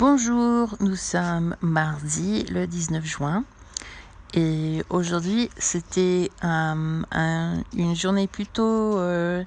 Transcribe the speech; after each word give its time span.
Bonjour, 0.00 0.76
nous 0.80 0.96
sommes 0.96 1.56
mardi 1.60 2.44
le 2.44 2.66
19 2.66 3.04
juin 3.04 3.44
et 4.32 4.82
aujourd'hui 4.88 5.50
c'était 5.58 6.30
euh, 6.42 7.02
une 7.74 7.94
journée 7.94 8.26
plutôt 8.26 8.98
euh, 8.98 9.44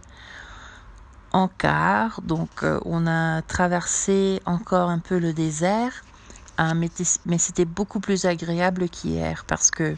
en 1.31 1.47
quart, 1.47 2.21
donc 2.21 2.51
euh, 2.61 2.79
on 2.85 3.07
a 3.07 3.41
traversé 3.41 4.43
encore 4.45 4.91
un 4.91 4.99
peu 4.99 5.17
le 5.17 5.33
désert, 5.33 6.03
mais, 6.75 6.91
c'était 7.39 7.65
beaucoup 7.65 7.99
plus 7.99 8.25
agréable 8.25 8.89
qu'hier 8.89 9.45
parce 9.47 9.71
que 9.71 9.95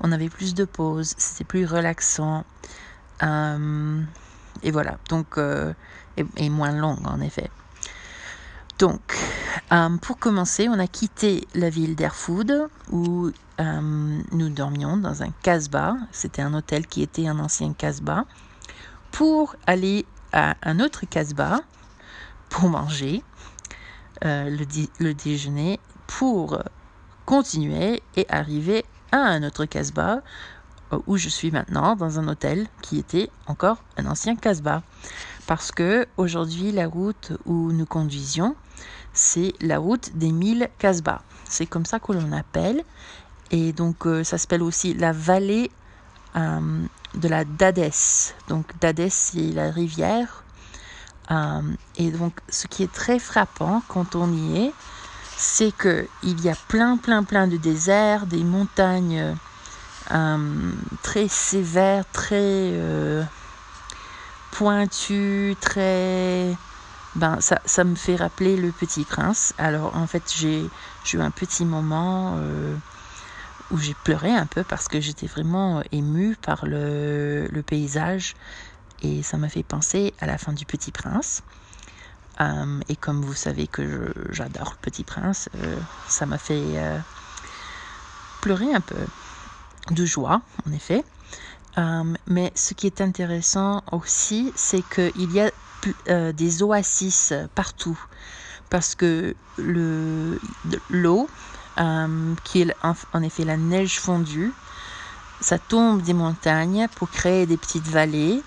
on 0.00 0.10
avait 0.10 0.30
plus 0.30 0.54
de 0.54 0.64
pauses, 0.64 1.14
c'était 1.16 1.44
plus 1.44 1.64
relaxant 1.64 2.44
et 3.22 4.70
voilà 4.72 4.98
donc 5.08 5.38
et 6.36 6.50
moins 6.50 6.72
long 6.72 6.98
en 7.04 7.20
effet. 7.20 7.50
Donc, 8.82 9.16
euh, 9.72 9.96
pour 9.98 10.18
commencer, 10.18 10.68
on 10.68 10.78
a 10.78 10.86
quitté 10.86 11.46
la 11.54 11.70
ville 11.70 11.96
d'Erfoud 11.96 12.68
où 12.90 13.30
euh, 13.60 14.20
nous 14.32 14.48
dormions 14.50 14.96
dans 14.96 15.22
un 15.22 15.30
casbah. 15.42 15.96
C'était 16.10 16.42
un 16.42 16.52
hôtel 16.54 16.86
qui 16.86 17.02
était 17.02 17.26
un 17.26 17.38
ancien 17.38 17.72
casbah. 17.72 18.26
Pour 19.12 19.56
aller 19.66 20.04
à 20.32 20.56
un 20.62 20.80
autre 20.80 21.06
casbah 21.06 21.60
pour 22.48 22.68
manger 22.68 23.22
euh, 24.24 24.54
le, 24.98 25.14
déjeuner, 25.14 25.80
pour 26.06 26.62
continuer 27.24 28.02
et 28.16 28.26
arriver 28.28 28.84
à 29.10 29.18
un 29.18 29.42
autre 29.42 29.64
casbah 29.64 30.22
où 31.06 31.16
je 31.16 31.28
suis 31.28 31.50
maintenant 31.50 31.96
dans 31.96 32.18
un 32.18 32.28
hôtel 32.28 32.66
qui 32.82 32.98
était 32.98 33.30
encore 33.46 33.82
un 33.96 34.06
ancien 34.06 34.36
casbah 34.36 34.82
parce 35.46 35.72
que 35.72 36.06
aujourd'hui 36.16 36.72
la 36.72 36.86
route 36.86 37.32
où 37.44 37.72
nous 37.72 37.86
conduisions, 37.86 38.54
c'est 39.12 39.52
la 39.60 39.78
route 39.78 40.16
des 40.16 40.32
mille 40.32 40.68
Casbah. 40.78 41.22
C'est 41.48 41.66
comme 41.66 41.84
ça 41.84 41.98
que 41.98 42.12
l'on 42.12 42.32
appelle. 42.32 42.82
Et 43.50 43.72
donc 43.72 44.06
euh, 44.06 44.24
ça 44.24 44.38
s'appelle 44.38 44.62
aussi 44.62 44.94
la 44.94 45.12
vallée 45.12 45.70
euh, 46.36 46.84
de 47.14 47.28
la 47.28 47.44
Dadès. 47.44 48.34
Donc 48.48 48.66
Dadès, 48.80 49.10
c'est 49.10 49.52
la 49.52 49.70
rivière. 49.70 50.44
Euh, 51.30 51.60
et 51.98 52.10
donc 52.10 52.40
ce 52.48 52.66
qui 52.66 52.82
est 52.82 52.92
très 52.92 53.18
frappant 53.18 53.82
quand 53.88 54.14
on 54.14 54.32
y 54.32 54.66
est, 54.66 54.72
c'est 55.36 55.72
qu'il 55.76 56.40
y 56.40 56.48
a 56.48 56.56
plein, 56.68 56.96
plein, 56.96 57.24
plein 57.24 57.46
de 57.46 57.56
déserts, 57.56 58.26
des 58.26 58.44
montagnes 58.44 59.36
très 61.02 61.28
sévères, 61.28 62.04
très 62.12 62.72
pointu, 64.52 65.56
très... 65.60 66.54
Ben, 67.16 67.40
ça, 67.40 67.60
ça, 67.66 67.84
me 67.84 67.94
fait 67.94 68.16
rappeler 68.16 68.56
le 68.56 68.70
petit 68.70 69.04
prince. 69.04 69.54
Alors 69.58 69.96
en 69.96 70.06
fait 70.06 70.32
j'ai 70.34 70.70
eu 71.12 71.20
un 71.20 71.30
petit 71.30 71.64
moment 71.64 72.36
euh, 72.36 72.74
où 73.70 73.78
j'ai 73.78 73.94
pleuré 74.04 74.30
un 74.32 74.46
peu 74.46 74.62
parce 74.62 74.88
que 74.88 75.00
j'étais 75.00 75.26
vraiment 75.26 75.82
émue 75.90 76.36
par 76.36 76.64
le, 76.64 77.48
le, 77.50 77.62
paysage 77.62 78.34
et 79.02 79.22
ça 79.22 79.36
m'a 79.36 79.48
fait 79.48 79.62
penser 79.62 80.14
à 80.20 80.26
la 80.26 80.38
fin 80.38 80.52
du 80.52 80.64
petit 80.64 80.92
prince. 80.92 81.42
Euh, 82.40 82.80
et 82.88 82.96
comme 82.96 83.20
vous 83.22 83.34
savez 83.34 83.66
que 83.66 84.14
j'adore 84.30 84.74
le 84.78 84.90
petit 84.90 85.04
prince, 85.04 85.50
euh, 85.56 85.76
ça 86.08 86.24
m'a 86.24 86.38
fait 86.38 86.62
pleurer 88.40 88.72
un 88.72 88.80
peu 88.80 88.96
de 89.90 90.04
joie 90.04 90.42
en 90.66 90.72
effet. 90.72 91.04
Euh, 91.78 92.04
mais 92.26 92.52
ce 92.54 92.74
qui 92.74 92.86
est 92.86 93.00
intéressant 93.00 93.82
aussi, 93.92 94.52
c'est 94.54 94.82
qu'il 94.82 95.32
y 95.32 95.40
a 95.40 95.50
euh, 96.08 96.32
des 96.32 96.62
oasis 96.62 97.32
partout. 97.54 97.98
Parce 98.70 98.94
que 98.94 99.34
l'eau, 99.58 101.28
euh, 101.78 102.34
qui 102.44 102.62
est 102.62 102.74
en, 102.82 103.22
effet 103.22 103.44
la 103.44 103.56
neige 103.56 103.98
fondue, 104.00 104.52
ça 105.40 105.58
tombe 105.58 106.02
des 106.02 106.14
montagnes 106.14 106.88
pour 106.96 107.10
créer 107.10 107.46
des 107.46 107.56
petites 107.56 107.88
vallées, 107.88 108.42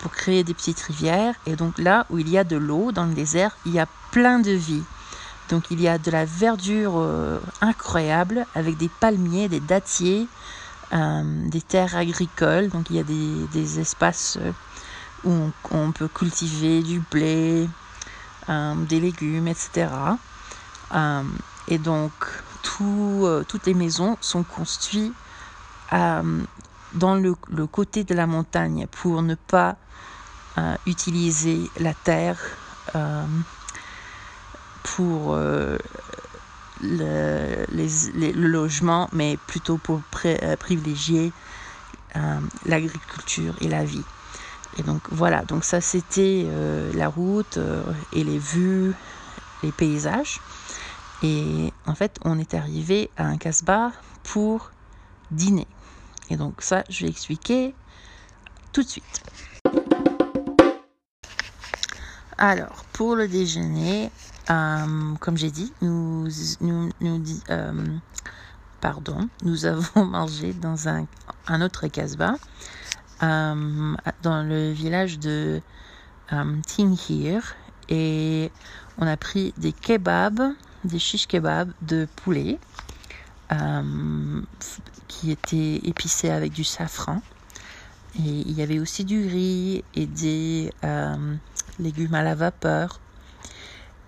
pour 0.00 0.12
créer 0.12 0.44
des 0.44 0.54
petites 0.54 0.80
rivières. 0.80 1.34
Et 1.46 1.56
donc 1.56 1.78
là 1.78 2.06
où 2.10 2.18
il 2.18 2.28
y 2.28 2.38
a 2.38 2.44
de 2.44 2.56
l'eau 2.56 2.92
dans 2.92 3.06
le 3.06 3.14
désert, 3.14 3.56
il 3.66 3.72
y 3.72 3.80
a 3.80 3.86
plein 4.10 4.38
de 4.38 4.52
vie. 4.52 4.82
Donc 5.50 5.64
il 5.70 5.80
y 5.80 5.88
a 5.88 5.98
de 5.98 6.10
la 6.10 6.24
verdure 6.24 7.40
incroyable 7.60 8.46
avec 8.54 8.76
des 8.76 8.88
palmiers, 8.88 9.48
des 9.48 9.60
dattiers, 9.60 10.28
euh, 10.92 11.48
des 11.48 11.62
terres 11.62 11.96
agricoles. 11.96 12.68
Donc 12.68 12.90
il 12.90 12.96
y 12.96 12.98
a 12.98 13.04
des, 13.04 13.78
espaces 13.78 14.38
euh, 14.40 14.52
où 15.22 15.50
on, 15.70 15.92
peut 15.92 16.08
cultiver 16.08 16.82
du 16.82 17.00
blé, 17.12 17.68
euh, 18.48 18.74
des 18.86 18.98
légumes, 18.98 19.46
etc. 19.46 19.86
et 21.68 21.78
donc 21.78 22.12
toutes 22.62 23.66
les 23.66 23.74
maisons 23.74 24.16
sont 24.20 24.42
construites 24.42 25.12
dans 25.92 27.14
le, 27.14 27.34
côté 27.66 28.02
de 28.02 28.14
la 28.14 28.26
montagne 28.26 28.86
pour 28.90 29.22
ne 29.22 29.34
pas 29.34 29.76
utiliser 30.86 31.70
la 31.78 31.94
terre 31.94 32.38
pour 34.82 35.36
le, 36.82 37.66
le 37.72 38.48
logement, 38.48 39.08
mais 39.12 39.36
plutôt 39.46 39.78
pour 39.78 40.02
euh, 40.24 40.56
privilégier 40.56 41.32
euh, 42.16 42.40
l'agriculture 42.66 43.54
et 43.60 43.68
la 43.68 43.84
vie. 43.84 44.04
Et 44.78 44.82
donc 44.82 45.02
voilà, 45.10 45.44
donc 45.44 45.64
ça 45.64 45.80
c'était 45.80 46.44
euh, 46.46 46.92
la 46.94 47.08
route 47.08 47.58
et 48.12 48.24
les 48.24 48.38
vues, 48.38 48.92
les 49.62 49.72
paysages. 49.72 50.40
Et 51.22 51.72
en 51.86 51.94
fait, 51.94 52.18
on 52.24 52.38
est 52.38 52.54
arrivé 52.54 53.10
à 53.16 53.26
un 53.26 53.36
casse-bar 53.36 53.92
pour 54.22 54.70
dîner. 55.30 55.66
Et 56.30 56.36
donc 56.36 56.62
ça, 56.62 56.84
je 56.88 57.04
vais 57.04 57.10
expliquer 57.10 57.74
tout 58.72 58.82
de 58.82 58.88
suite. 58.88 59.22
Alors, 62.42 62.86
pour 62.94 63.16
le 63.16 63.28
déjeuner, 63.28 64.10
euh, 64.48 65.14
comme 65.20 65.36
j'ai 65.36 65.50
dit, 65.50 65.74
nous, 65.82 66.26
nous, 66.62 66.88
nous 67.02 67.22
euh, 67.50 67.84
pardon, 68.80 69.28
nous 69.42 69.66
avons 69.66 70.04
mangé 70.06 70.54
dans 70.54 70.88
un, 70.88 71.06
un 71.48 71.60
autre 71.60 71.86
casbah, 71.88 72.36
euh, 73.22 73.94
dans 74.22 74.42
le 74.42 74.72
village 74.72 75.18
de 75.18 75.60
Tinghir, 76.30 77.56
et 77.90 78.50
on 78.96 79.06
a 79.06 79.18
pris 79.18 79.52
des 79.58 79.72
kebabs, 79.72 80.40
des 80.84 80.98
shish 80.98 81.26
kebabs 81.26 81.72
de 81.82 82.08
poulet, 82.24 82.58
qui 85.08 85.30
étaient 85.30 85.80
épicés 85.84 86.30
avec 86.30 86.52
du 86.52 86.64
safran. 86.64 87.20
Et 88.18 88.22
il 88.22 88.52
y 88.52 88.62
avait 88.62 88.78
aussi 88.78 89.04
du 89.04 89.26
riz 89.26 89.84
et 89.94 90.06
des 90.06 90.72
légumes 91.80 92.14
à 92.14 92.22
la 92.22 92.34
vapeur 92.34 93.00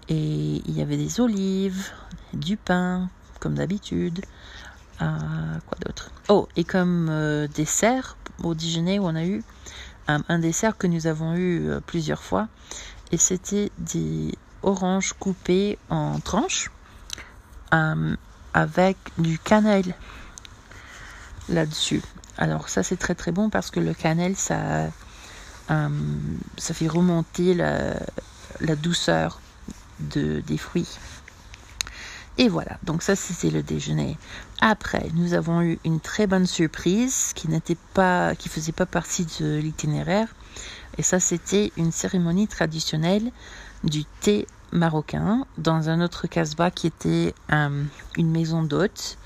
et 0.08 0.62
il 0.66 0.76
y 0.76 0.82
avait 0.82 0.96
des 0.96 1.20
olives, 1.20 1.90
du 2.32 2.56
pain, 2.56 3.08
comme 3.40 3.54
d'habitude. 3.54 4.20
Euh, 5.00 5.06
quoi 5.66 5.78
d'autre? 5.84 6.10
Oh, 6.28 6.48
et 6.56 6.64
comme 6.64 7.08
euh, 7.10 7.48
dessert 7.48 8.16
au 8.42 8.54
déjeuner, 8.54 9.00
on 9.00 9.14
a 9.14 9.24
eu 9.24 9.42
un, 10.08 10.38
dessert 10.38 10.76
que 10.76 10.86
nous 10.86 11.06
avons 11.06 11.34
eu 11.34 11.68
euh, 11.68 11.80
plusieurs 11.80 12.22
fois. 12.22 12.48
Et 13.10 13.16
c'était 13.16 13.70
des 13.78 14.34
oranges 14.62 15.12
coupées 15.14 15.78
en 15.88 16.18
tranches 16.20 16.70
avec 18.52 18.98
du 19.16 19.38
cannelle 19.38 19.94
là-dessus. 21.48 22.02
Alors 22.36 22.68
ça 22.68 22.82
c'est 22.82 22.98
très 22.98 23.14
très 23.14 23.32
bon 23.32 23.48
parce 23.48 23.70
que 23.70 23.80
le 23.80 23.94
cannelle 23.94 24.36
ça, 24.36 24.88
ça 26.58 26.74
fait 26.74 26.88
remonter 26.88 27.54
la, 27.54 27.94
la 28.60 28.76
douceur 28.76 29.40
des 30.00 30.58
fruits. 30.58 30.98
Et 32.38 32.48
voilà, 32.48 32.78
donc 32.82 33.02
ça 33.02 33.14
c'était 33.14 33.50
le 33.50 33.62
déjeuner. 33.62 34.16
Après, 34.60 35.06
nous 35.14 35.34
avons 35.34 35.60
eu 35.60 35.78
une 35.84 36.00
très 36.00 36.26
bonne 36.26 36.46
surprise 36.46 37.32
qui 37.34 37.48
n'était 37.48 37.76
pas, 37.92 38.34
qui 38.34 38.48
faisait 38.48 38.72
pas 38.72 38.86
partie 38.86 39.26
de 39.40 39.56
l'itinéraire. 39.56 40.28
Et 40.98 41.02
ça 41.02 41.20
c'était 41.20 41.72
une 41.76 41.92
cérémonie 41.92 42.48
traditionnelle 42.48 43.30
du 43.84 44.04
thé 44.04 44.46
marocain 44.72 45.44
dans 45.58 45.90
un 45.90 46.00
autre 46.00 46.26
casbah 46.26 46.70
qui 46.70 46.86
était 46.86 47.34
euh, 47.52 47.84
une 48.16 48.30
maison 48.30 48.62
d'hôtes. 48.62 49.18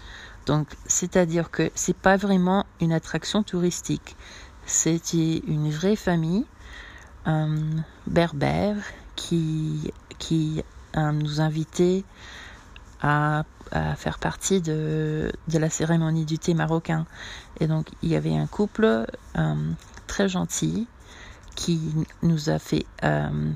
Donc, 0.46 0.68
c'est-à-dire 0.86 1.50
que 1.50 1.70
c'est 1.74 1.96
pas 1.96 2.16
vraiment 2.16 2.66
une 2.80 2.92
attraction 2.92 3.42
touristique. 3.42 4.16
C'était 4.66 5.42
une 5.46 5.70
vraie 5.70 5.96
famille 5.96 6.44
berbère 8.06 8.76
qui 9.16 9.92
qui 10.18 10.62
euh, 10.96 11.12
nous 11.12 11.40
invitait 11.40 12.04
à, 13.02 13.44
faire 13.96 14.18
partie 14.20 14.60
de, 14.60 15.32
la 15.52 15.68
cérémonie 15.68 16.24
du 16.24 16.38
thé 16.38 16.54
marocain. 16.54 17.04
Et 17.58 17.66
donc 17.66 17.88
il 18.02 18.10
y 18.10 18.16
avait 18.16 18.36
un 18.36 18.46
couple 18.46 19.06
euh, 19.38 19.54
très 20.06 20.28
gentil 20.28 20.86
qui 21.56 21.80
nous 22.22 22.48
a 22.48 22.60
fait 22.60 22.86
euh, 23.02 23.50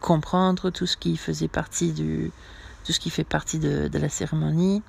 comprendre 0.00 0.70
tout 0.70 0.86
ce 0.86 0.98
qui 0.98 1.16
faisait 1.16 1.48
partie 1.48 1.92
du, 1.92 2.30
tout 2.84 2.92
ce 2.92 3.00
qui 3.00 3.08
fait 3.10 3.24
partie 3.24 3.58
de, 3.58 3.88
la 3.98 4.08
cérémonie. 4.08 4.82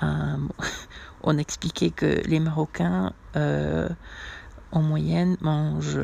on 1.22 1.36
expliquait 1.36 1.90
que 1.90 2.22
les 2.26 2.40
Marocains, 2.40 3.12
en 4.72 4.82
moyenne, 4.82 5.36
mangent 5.40 5.98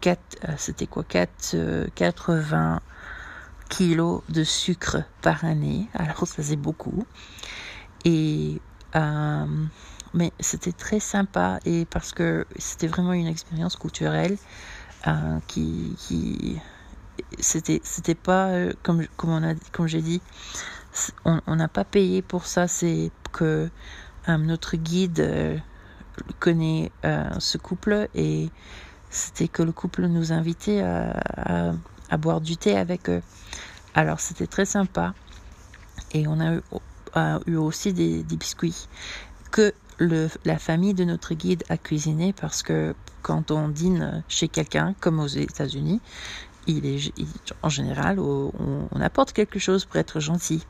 4, 0.00 0.20
c'était 0.58 0.86
quoi 0.86 1.04
4, 1.04 1.88
80 1.94 2.80
kilos 3.68 4.22
de 4.28 4.44
sucre 4.44 4.98
par 5.22 5.44
année. 5.44 5.88
Alors 5.94 6.26
ça 6.26 6.42
c'est 6.42 6.56
beaucoup. 6.56 7.06
Et 8.04 8.60
euh, 8.96 9.46
mais 10.12 10.32
c'était 10.38 10.72
très 10.72 11.00
sympa 11.00 11.58
et 11.64 11.84
parce 11.86 12.12
que 12.12 12.46
c'était 12.56 12.86
vraiment 12.86 13.12
une 13.12 13.26
expérience 13.26 13.76
culturelle 13.76 14.36
euh, 15.06 15.38
qui, 15.48 15.96
qui 15.98 16.60
c'était 17.40 17.80
c'était 17.82 18.14
pas 18.14 18.48
euh, 18.48 18.72
comme 18.82 19.06
comme 19.16 19.30
on 19.30 19.42
a 19.42 19.54
comme 19.72 19.88
j'ai 19.88 20.02
dit 20.02 20.22
on 21.24 21.56
n'a 21.56 21.66
pas 21.66 21.84
payé 21.84 22.22
pour 22.22 22.46
ça 22.46 22.68
c'est 22.68 23.10
que 23.32 23.68
notre 24.28 24.76
guide 24.76 25.60
connaît 26.38 26.90
ce 27.38 27.58
couple 27.58 28.08
et 28.14 28.50
c'était 29.10 29.48
que 29.48 29.62
le 29.62 29.72
couple 29.72 30.06
nous 30.06 30.32
invitait 30.32 30.80
à, 30.80 31.72
à, 32.10 32.16
boire 32.16 32.40
du 32.40 32.56
thé 32.56 32.76
avec 32.76 33.08
eux 33.08 33.22
alors 33.94 34.20
c'était 34.20 34.46
très 34.46 34.64
sympa 34.64 35.14
et 36.12 36.26
on 36.26 36.40
a 36.40 36.54
eu, 37.46 37.56
aussi 37.56 37.92
des, 37.92 38.22
biscuits 38.22 38.88
que 39.50 39.72
la 39.98 40.58
famille 40.58 40.94
de 40.94 41.04
notre 41.04 41.34
guide 41.34 41.62
a 41.68 41.76
cuisiné 41.76 42.32
parce 42.32 42.62
que 42.62 42.94
quand 43.22 43.50
on 43.50 43.68
dîne 43.68 44.22
chez 44.28 44.48
quelqu'un, 44.48 44.94
comme 45.00 45.20
aux 45.20 45.28
États-Unis, 45.28 46.00
il 46.66 46.86
est, 46.86 47.12
en 47.62 47.68
général, 47.68 48.18
on, 48.18 49.00
apporte 49.00 49.32
quelque 49.32 49.58
chose 49.58 49.84
pour 49.84 49.96
être 49.96 50.20
gentil. 50.20 50.66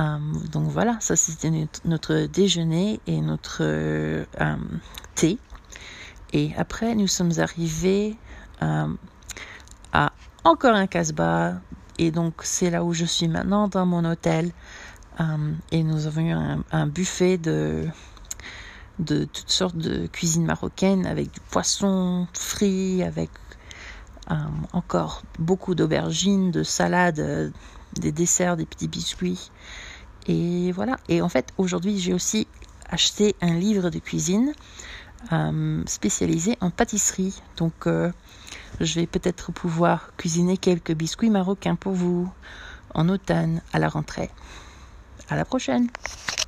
Euh, 0.00 0.18
donc 0.52 0.68
voilà, 0.68 0.96
ça 1.00 1.16
c'était 1.16 1.50
notre, 1.84 2.26
déjeuner 2.26 3.00
et 3.06 3.20
notre 3.20 3.58
euh, 3.62 4.24
thé. 5.14 5.38
Et 6.32 6.52
après, 6.56 6.94
nous 6.94 7.06
sommes 7.06 7.32
arrivés 7.38 8.16
euh, 8.62 8.88
à 9.92 10.12
encore 10.44 10.74
un 10.74 10.86
casse-bas. 10.86 11.54
Et 11.98 12.10
donc, 12.10 12.42
c'est 12.44 12.70
là 12.70 12.84
où 12.84 12.92
je 12.92 13.04
suis 13.04 13.28
maintenant 13.28 13.66
dans 13.68 13.86
mon 13.86 14.04
hôtel. 14.04 14.52
Et 15.72 15.82
nous 15.82 16.06
avons 16.06 16.20
eu 16.20 16.30
un, 16.70 16.86
buffet 16.86 17.38
de, 17.38 17.88
toutes 19.04 19.50
sortes 19.50 19.76
de 19.76 20.06
cuisine 20.06 20.44
marocaine 20.44 21.06
avec 21.06 21.32
du 21.32 21.40
poisson 21.50 22.28
frit, 22.34 23.02
avec 23.02 23.30
encore 24.72 25.22
beaucoup 25.40 25.74
d'aubergines, 25.74 26.52
de 26.52 26.62
salades, 26.62 27.52
des 27.94 28.12
desserts, 28.12 28.56
des 28.56 28.66
petits 28.66 28.86
biscuits. 28.86 29.50
Et 30.28 30.70
voilà. 30.72 30.96
Et 31.08 31.20
en 31.22 31.28
fait, 31.28 31.52
aujourd'hui, 31.58 31.98
j'ai 31.98 32.14
aussi 32.14 32.46
acheté 32.88 33.34
un 33.40 33.54
livre 33.54 33.90
de 33.90 33.98
cuisine 33.98 34.52
spécialisé 35.86 36.56
en 36.60 36.70
pâtisserie. 36.70 37.42
Donc, 37.56 37.86
je 37.86 38.94
vais 38.94 39.06
peut-être 39.06 39.50
pouvoir 39.50 40.12
cuisiner 40.16 40.56
quelques 40.56 40.92
biscuits 40.92 41.30
marocains 41.30 41.74
pour 41.74 41.92
vous 41.92 42.30
en 42.94 43.08
automne 43.08 43.60
à 43.72 43.78
la 43.78 43.88
rentrée. 43.88 44.30
À 45.28 45.36
la 45.36 45.44
prochaine 45.44 45.88